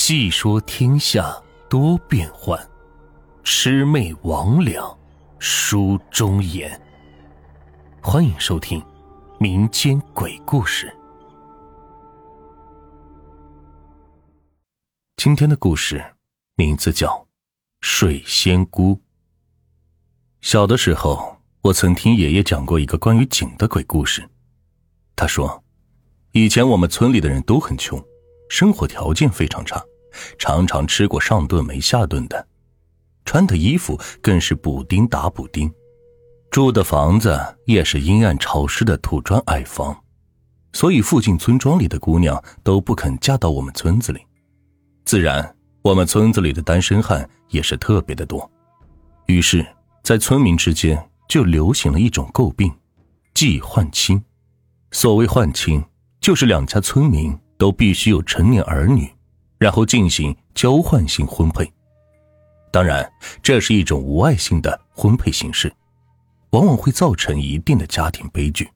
[0.00, 1.36] 细说天下
[1.68, 2.56] 多变幻，
[3.42, 4.96] 魑魅魍魉
[5.40, 6.80] 书中言。
[8.00, 8.80] 欢迎收听
[9.40, 10.96] 民间鬼故事。
[15.16, 16.14] 今天的故事
[16.54, 17.08] 名字叫
[17.80, 18.94] 《水仙姑》。
[20.40, 24.26] 小的时候，我曾听爷爷讲过一个关于井的鬼故事。
[25.16, 25.64] 他说，
[26.30, 28.02] 以前我们村里的人都很穷。
[28.48, 29.82] 生活条件非常差，
[30.38, 32.46] 常常吃过上顿没下顿的，
[33.24, 35.70] 穿的衣服更是补丁打补丁，
[36.50, 39.96] 住的房子也是阴暗潮湿的土砖矮房，
[40.72, 44.20] 所以附近村庄里的姑娘都不肯嫁到我们村子里，
[45.04, 48.50] 自然我们村子里的单身汉也是特别的多，
[49.26, 49.64] 于是，
[50.02, 52.74] 在村民之间就流行了一种诟病，
[53.34, 54.22] 即换亲。
[54.90, 55.84] 所谓换亲，
[56.18, 57.38] 就是两家村民。
[57.58, 59.12] 都必须有成年儿女，
[59.58, 61.70] 然后进行交换性婚配。
[62.70, 63.10] 当然，
[63.42, 65.72] 这是一种无爱性的婚配形式，
[66.50, 68.70] 往往会造成一定的家庭悲剧。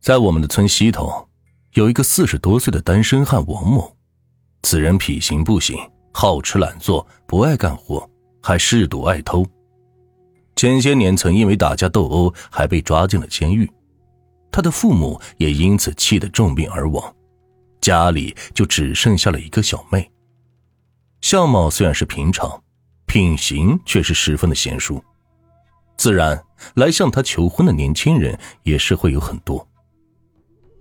[0.00, 1.28] 在我们的村西头，
[1.74, 3.96] 有一个四十多岁的单身汉王某，
[4.62, 5.78] 此人品行不行，
[6.12, 8.08] 好吃懒做，不爱干活，
[8.42, 9.46] 还嗜赌爱偷。
[10.56, 13.70] 前些年曾因为打架斗殴，还被抓进了监狱。
[14.50, 17.14] 他的父母也因此气得重病而亡。
[17.82, 20.10] 家里就只剩下了一个小妹。
[21.20, 22.62] 相貌虽然是平常，
[23.06, 25.02] 品行却是十分的贤淑，
[25.96, 26.42] 自然
[26.74, 29.66] 来向她求婚的年轻人也是会有很多。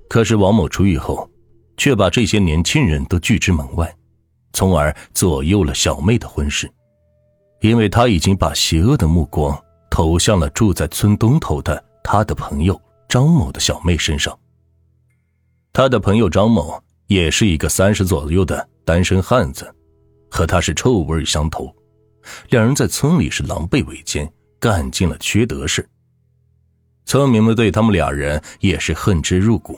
[0.07, 1.29] 可是王某出狱后，
[1.75, 3.93] 却把这些年轻人都拒之门外，
[4.53, 6.71] 从而左右了小妹的婚事，
[7.61, 14.37] 因为他已经把邪恶的目光投向了住在村东头的他的朋友张某的小妹身上。
[15.73, 16.79] 他的朋友张某。
[17.11, 19.69] 也是一个三十左右的单身汉子，
[20.29, 21.69] 和他是臭味相投，
[22.51, 24.31] 两人在村里是狼狈为奸，
[24.61, 25.85] 干尽了缺德事。
[27.05, 29.77] 村民们对他们俩人也是恨之入骨。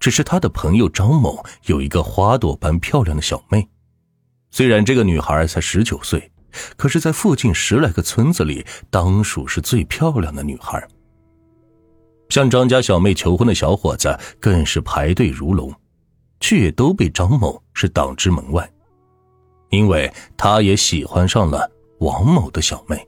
[0.00, 3.68] 只是他的朋友张某有一个花朵般漂亮的小妹，
[4.50, 6.32] 虽然这个女孩才十九岁，
[6.78, 10.82] 可是，在附近十来个村子里，当属是最漂亮的女孩。
[12.30, 15.70] 向张家小妹求婚的小伙子更是排队如龙。
[16.40, 18.70] 却也都被张某是挡之门外，
[19.70, 23.06] 因为他也喜欢上了王某的小妹，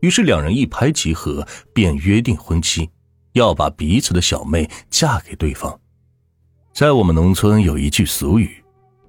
[0.00, 2.88] 于是两人一拍即合，便约定婚期，
[3.32, 5.78] 要把彼此的小妹嫁给对方。
[6.72, 8.62] 在我们农村有一句俗语：“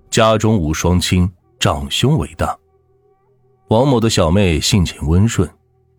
[0.10, 1.30] 家中无双亲，
[1.60, 2.58] 长兄为大。”
[3.68, 5.50] 王某的小妹性情温顺，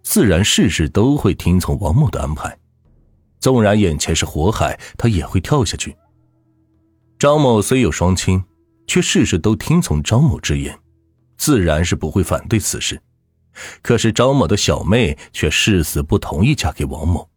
[0.03, 2.59] 自然事事都会听从王某的安排，
[3.38, 5.94] 纵然眼前是火海，他也会跳下去。
[7.19, 8.45] 张某虽有双亲，
[8.87, 10.79] 却事事都听从张某之言，
[11.37, 13.03] 自然是不会反对此事。
[13.83, 17.29] 可是张某的小妹却誓死不同意嫁给王某。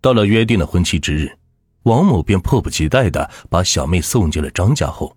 [0.00, 1.30] 到了约定的婚期之日，
[1.82, 5.14] 王某便迫不及待的把小妹送进了张家后，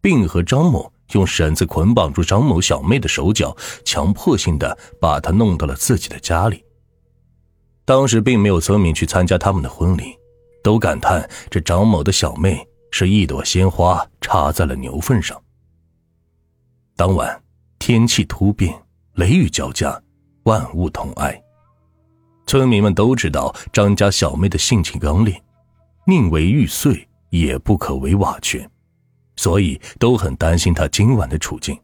[0.00, 6.64] 并和张某用绳子捆绑住张某小妹的手脚，强迫性的把她弄到了自己的家里。
[7.84, 10.16] 当时并没有村民去参加他们的婚礼，
[10.62, 12.64] 都感叹这张某的小妹。
[12.96, 15.36] 是一朵鲜花插在了牛粪上。
[16.94, 17.42] 当晚
[17.80, 18.72] 天气突变，
[19.14, 20.00] 雷雨交加，
[20.44, 21.42] 万物同哀。
[22.46, 25.42] 村民们都知道张家小妹的性情刚烈，
[26.06, 28.70] 宁为玉碎也不可为瓦全，
[29.34, 31.76] 所以都很担心她今晚的处境。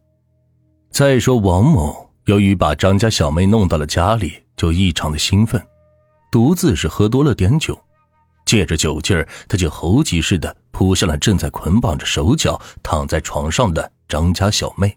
[0.93, 5.61] 再说王某，由于把张家小妹弄到了家里，就异常的兴奋，
[6.31, 7.77] 独自是喝多了点酒。
[8.47, 14.97] 借着酒劲儿，他就猴急似的扑向了正在捆绑着手脚躺在床上的张家小妹。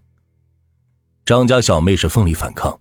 [1.25, 2.79] 张家小妹是奋力反抗，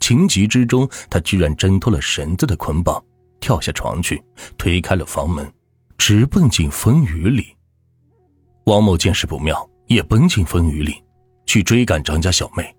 [0.00, 3.00] 情急之中，她居然挣脱了绳子的捆绑，
[3.38, 4.20] 跳下床去，
[4.58, 5.48] 推开了房门，
[5.96, 7.54] 直奔进风雨里。
[8.64, 11.00] 王某见势不妙，也奔进风雨里，
[11.46, 12.74] 去追赶张家小妹。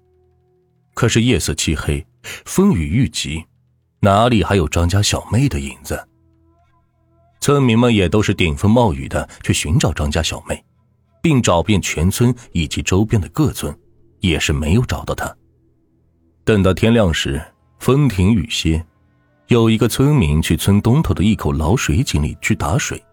[0.94, 2.06] 可是夜色漆黑，
[2.44, 3.42] 风雨愈急，
[4.02, 6.10] 哪里还有张家小妹的影子？
[7.42, 10.64] 村民们也都是顶风冒雨的去寻找张家小妹，
[11.24, 13.76] 并找遍全村以及周边的各村，
[14.20, 15.36] 也是没有找到她。
[16.44, 17.42] 等到天亮时，
[17.80, 18.86] 风停雨歇，
[19.48, 23.04] 有一个村民去村东头的一口老水井里去打水。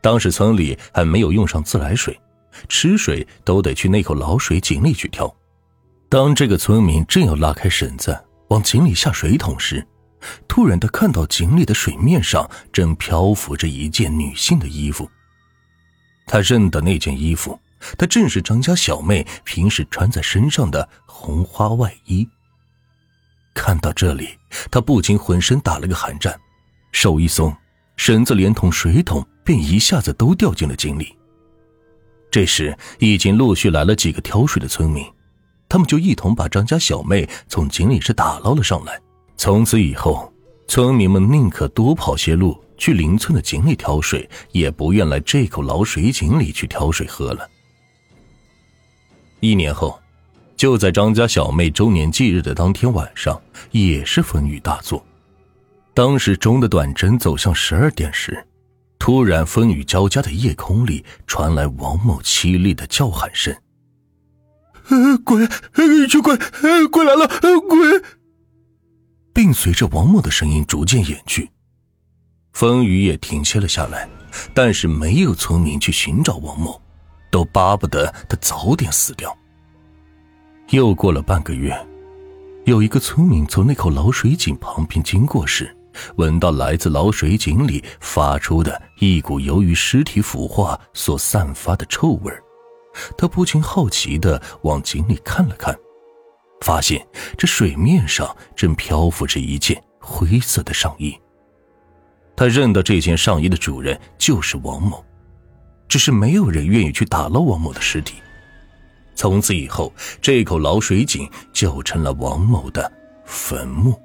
[0.00, 2.18] 当时村里还没有用上自来水，
[2.68, 5.32] 吃水都得去那口老水井里去挑。
[6.08, 8.16] 当这个村民正要拉开绳子
[8.48, 9.86] 往井里下水桶时，
[10.48, 15.10] 突然，他看到井里的水面上正漂浮着一件女性的衣服。
[16.26, 17.58] 他认得那件衣服，
[17.98, 22.26] 它正是张家小妹平时穿在身上的红花外衣。
[23.52, 24.30] 看到这里，
[24.70, 26.38] 他不禁浑身打了个寒战，
[26.92, 27.54] 手一松，
[27.96, 31.14] 绳子连同水桶便一下子都掉进了井里。
[32.30, 35.06] 这时，已经陆续来了几个挑水的村民，
[35.68, 38.98] 他们就一同把张家小妹从井里是打捞了上来。
[39.36, 40.32] 从此以后，
[40.66, 47.48] 村民们宁可多跑些路去邻村的井里挑水，也不愿来这口老水井里去挑水喝了。
[49.40, 49.98] 一年后。
[50.56, 53.38] 就在张家小妹周年忌日的当天晚上，
[53.72, 55.04] 也是风雨大作。
[55.92, 58.46] 当时钟的短针走向十二点时，
[58.96, 63.52] 突然风雨交加的夜空里传来王某凄厉的叫喊声
[65.24, 66.36] ：“鬼，有鬼，
[66.86, 67.26] 鬼来了，
[67.68, 68.02] 鬼！”
[69.34, 71.50] 并随着王默的声音逐渐远去，
[72.52, 74.08] 风雨也停歇了下来。
[74.52, 76.80] 但是没有村民去寻找王默，
[77.30, 79.36] 都巴不得他早点死掉。
[80.70, 81.72] 又过了半个月，
[82.64, 85.76] 有一个村民从那口老水井旁边经过时，
[86.16, 92.32] 闻到来自老水井里发出的一股由于尸体腐化所散发的臭味
[93.16, 95.78] 他不禁好奇的往井里看了看，
[96.64, 97.06] 发现
[97.36, 101.14] 这水面上正漂浮着一件灰色的上衣。
[102.34, 105.04] 他认得这件上衣的主人就是王某，
[105.86, 108.14] 只是没有人愿意去打捞王某的尸体。
[109.14, 112.90] 从此以后，这口老水井就成了王某的
[113.26, 114.00] 坟墓。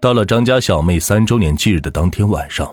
[0.00, 2.72] 到了张家小妹三周年忌日的当天晚上，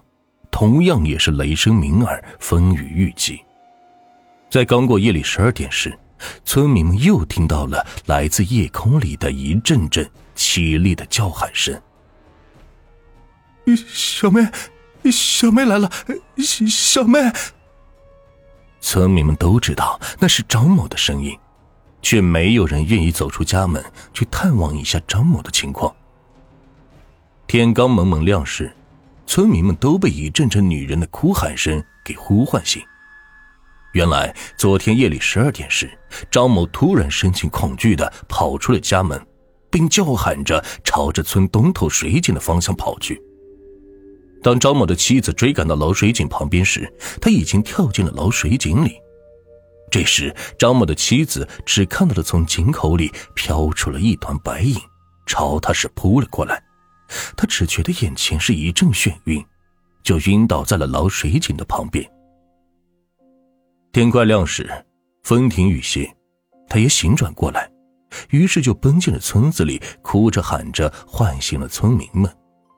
[0.51, 3.41] 同样也是雷声鸣耳，风雨欲急。
[4.51, 5.97] 在刚过夜里十二点时，
[6.45, 11.79] 村民们又听到了来自夜空里的一阵阵凄厉的叫喊声
[13.87, 14.47] ：“小妹，
[15.11, 15.89] 小妹来了，
[16.37, 17.19] 小妹！”
[18.81, 21.37] 村民们都知道那是张某的声音，
[22.01, 23.83] 却没有人愿意走出家门
[24.13, 25.95] 去探望一下张某的情况。
[27.47, 28.75] 天刚蒙蒙亮时，
[29.25, 32.83] 村民们都被一阵阵女人的哭喊声给呼唤醒。
[33.93, 35.87] 原来昨天夜里十二点时，
[36.31, 39.23] 张某突然神情恐惧的跑出了家门，
[39.69, 43.21] 并叫喊着朝着村东头水井的方向跑去。
[44.41, 46.91] 当张某的妻子追赶到老水井旁边时，
[47.21, 48.95] 他已经跳进了老水井里。
[49.91, 54.75] 这时，张某的妻子只看到了从井口里飘出了一团白影，
[55.27, 56.59] 朝他是扑了过来。
[57.37, 59.45] 他只觉得眼前是一阵眩晕，
[60.01, 62.03] 就晕倒在了老水井的旁边。
[63.93, 64.67] 天快亮时，
[65.21, 66.11] 风停雨歇，
[66.67, 67.69] 他也醒转过来，
[68.31, 72.27] 于是就奔进了村子里，哭着喊着唤醒了村民们。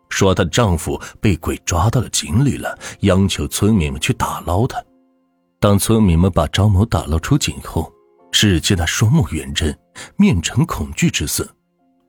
[0.10, 4.78] 说她丈夫被鬼抓到了井里了，央求村民们去打捞他。
[5.58, 7.90] 当村民们把张某打捞出井后，
[8.30, 9.74] 只见他双目圆睁，
[10.18, 11.50] 面呈恐惧之色，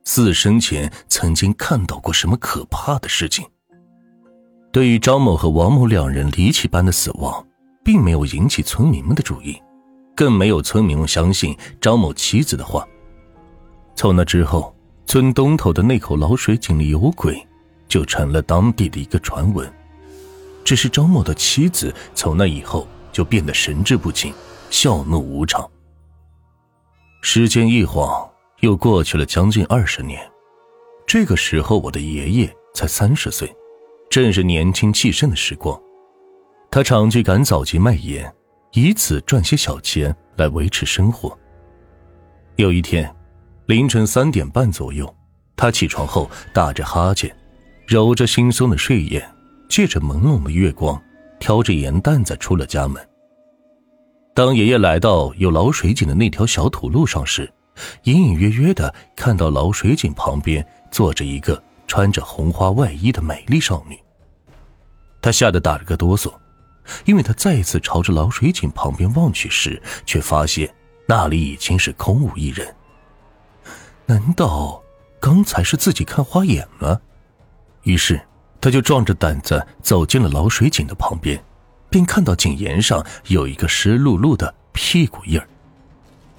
[0.02, 3.47] 似生前曾经看到过什么可怕的事情。
[4.73, 7.47] 对于张某和王某两人离奇般的死亡，
[7.87, 9.56] 并没有引起村民们的注意，
[10.17, 12.85] 更没有村民们相信张某妻子的话。
[13.94, 14.75] 从那之后，
[15.06, 17.41] 村东头的那口老水井里有鬼。
[17.88, 19.73] 就成了当地的一个传闻。
[20.65, 24.35] 只是张某的妻子从那以后就变得神志不清，
[24.71, 25.64] 笑怒无常。
[27.23, 28.28] 时间一晃
[28.59, 30.21] 又过去了将近二十年，
[31.07, 33.55] 这个时候我的爷爷才三十岁，
[34.11, 35.81] 正是年轻气盛的时光。
[36.76, 38.30] 他常去赶早集卖盐，
[38.75, 41.35] 以此赚些小钱来维持生活。
[42.56, 43.11] 有一天，
[43.64, 45.11] 凌晨三点半左右，
[45.56, 47.35] 他起床后打着哈欠。
[47.87, 49.26] 揉着惺忪的睡眼，
[49.71, 51.02] 借着朦胧的月光，
[51.40, 53.02] 挑着盐担子出了家门。
[54.35, 57.50] 当爷爷来到有老水井的那条小土路上时，
[58.02, 63.99] 隐隐约约的看到老水井旁边坐着一个穿着红花外衣的美丽少女。
[65.23, 66.30] 他吓得打了个哆嗦，
[67.05, 70.73] 因为他再次朝着老水井旁边望去时，却发现
[71.07, 72.75] 那里已经是空无一人。
[74.07, 74.83] 难道
[75.21, 77.00] 刚才是自己看花眼了？
[77.83, 78.21] 于是，
[78.61, 81.43] 他就壮着胆子走进了老水井的旁边，
[81.90, 85.49] 便看到井沿上有一个湿漉漉的屁股印儿。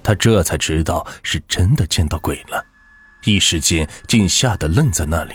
[0.03, 2.65] 他这才知道是真的见到鬼了，
[3.25, 5.33] 一时间竟吓得愣在那里。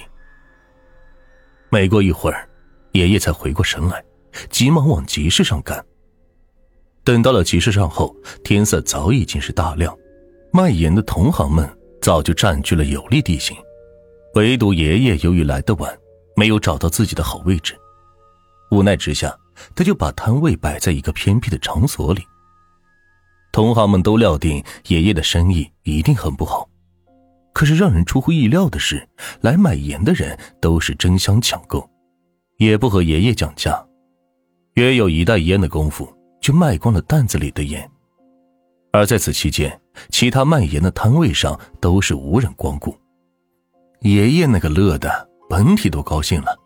[1.68, 2.48] 没过一会儿，
[2.92, 4.02] 爷爷才回过神来，
[4.50, 5.84] 急忙往集市上赶。
[7.04, 9.96] 等到了集市上后，天色早已经是大亮，
[10.52, 11.68] 卖盐的同行们
[12.00, 13.56] 早就占据了有利地形，
[14.34, 15.98] 唯独爷爷由于来得晚。
[16.34, 17.76] 没有找到自己的好位置，
[18.70, 19.38] 无奈之下，
[19.74, 22.22] 他就把摊位摆在一个偏僻的场所里，
[23.52, 26.66] 同行们都料定爷爷的生意一定很不好。
[27.52, 29.06] 可是让人出乎意料的是，
[29.42, 31.86] 来买盐的人都是争相抢购，
[32.56, 33.84] 也不和爷爷讲价，
[34.74, 36.08] 约有一袋烟的功夫
[36.40, 37.88] 就卖光了担子里的盐。
[38.92, 42.94] 而在此期间，其他卖盐的摊位上都是无人光顾。
[44.00, 46.58] 爷爷那个乐的，本体都高兴了。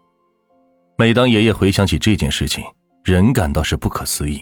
[0.97, 2.65] 每当爷爷回想起这件事情，
[3.05, 4.41] 仍感到是不可思议。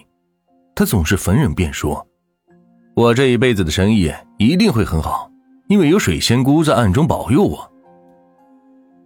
[0.75, 2.07] 他总是逢人便说
[2.95, 5.31] ：“我这一辈子的生意一定会很好，
[5.69, 7.71] 因为有水仙姑在暗中保佑我。”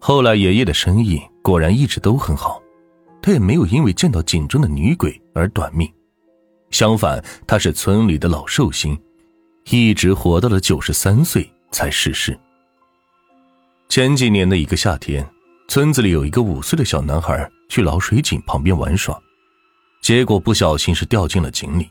[0.01, 2.63] 后来，爷爷的生意果然一直都很好，
[3.29, 5.87] 他也没有因为见到井中的女鬼而短命。
[6.71, 8.99] 相反，他是村里的老寿星，
[9.67, 12.41] 一直活到了九十三岁才逝世。
[13.87, 15.29] 前几年的一个夏天。
[15.69, 19.21] 村子里有一个五岁的小男孩去老水井旁边玩耍，
[20.01, 21.87] 结果不小心是掉进了井里。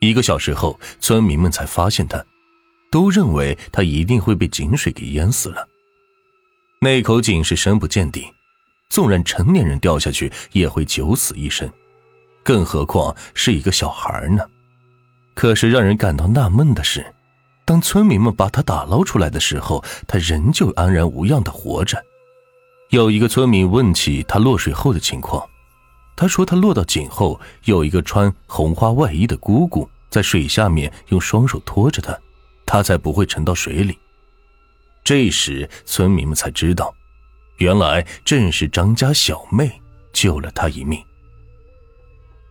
[0.00, 2.24] 一个小时后，村民们才发现他，
[2.90, 5.68] 都认为他一定会被井水给淹死了。
[6.80, 8.26] 那口井是深不见底，
[8.88, 11.70] 纵然成年人掉下去也会九死一生，
[12.42, 14.42] 更何况是一个小孩呢？
[15.34, 17.14] 可是让人感到纳闷的是，
[17.64, 22.02] 当村民们把他打捞出来的时候，他仍旧安然无恙的活着。
[22.90, 25.46] 有一个村民问起他落水后的情况，
[26.16, 32.18] 他说他落到井后，有一个穿红花外衣的姑姑在水下面用双手托着他，
[32.64, 33.98] 他才不会沉到水里。
[35.04, 36.92] 这时村民们才知道，
[37.58, 39.70] 原来正是张家小妹
[40.12, 41.00] 救了他一命。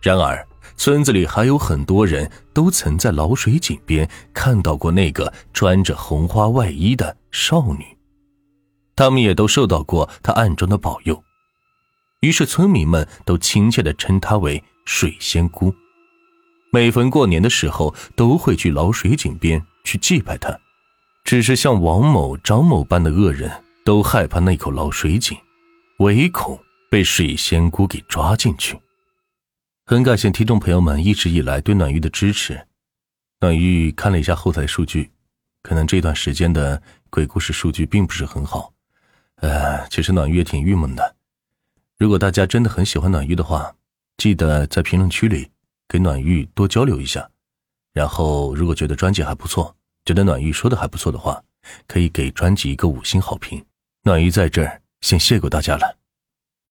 [0.00, 0.46] 然而，
[0.76, 7.84] 村子里还有很多人都曾在老水井边看到过那个穿着红花外衣的少女。
[8.94, 11.22] 他们也都受到过他暗中的保佑，
[12.20, 15.74] 于是村民们都亲切地称她为水仙姑。
[16.70, 20.56] 每逢过年的时候，都会去老水井边去祭拜她。
[21.24, 23.50] 只是像王某、张某般的恶人，
[23.88, 25.34] 都害怕那口老水井，
[26.00, 28.78] 唯恐被水仙姑给抓进去。
[29.86, 32.66] 很感谢听众朋友们一直以来对暖玉的支持。
[33.40, 35.10] 暖玉看了一下后台数据，
[35.62, 38.74] 可能这段时间的鬼故事数据并不是很好。
[39.36, 41.16] 呃，其实暖玉也挺郁闷的。
[41.96, 43.74] 如果大家真的很喜欢暖玉的话，
[44.18, 45.50] 记得在评论区里
[45.88, 47.26] 给暖玉多交流一下。
[47.94, 51.42] 然后，如果觉得专辑还不错，觉得暖玉说的还不错的话，
[51.86, 53.64] 可以给专辑一个五星好评。
[54.08, 55.98] 暖玉在这儿先谢过大家了。